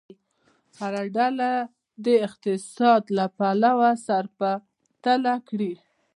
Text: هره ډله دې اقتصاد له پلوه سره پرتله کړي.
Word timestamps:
هره 0.79 1.03
ډله 1.17 1.49
دې 2.05 2.15
اقتصاد 2.27 3.03
له 3.17 3.25
پلوه 3.37 3.89
سره 4.07 4.27
پرتله 4.39 5.33
کړي. 5.47 5.73